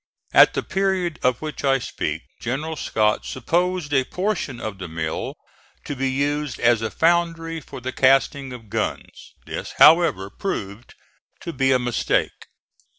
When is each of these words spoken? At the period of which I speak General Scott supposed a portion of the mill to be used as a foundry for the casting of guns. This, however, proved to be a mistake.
At 0.33 0.55
the 0.55 0.63
period 0.63 1.19
of 1.21 1.43
which 1.43 1.63
I 1.63 1.77
speak 1.77 2.23
General 2.39 2.75
Scott 2.75 3.23
supposed 3.23 3.93
a 3.93 4.03
portion 4.03 4.59
of 4.59 4.79
the 4.79 4.87
mill 4.87 5.35
to 5.85 5.95
be 5.95 6.09
used 6.09 6.59
as 6.59 6.81
a 6.81 6.89
foundry 6.89 7.59
for 7.61 7.79
the 7.79 7.91
casting 7.91 8.51
of 8.51 8.71
guns. 8.71 9.35
This, 9.45 9.73
however, 9.77 10.31
proved 10.31 10.95
to 11.41 11.53
be 11.53 11.71
a 11.71 11.77
mistake. 11.77 12.47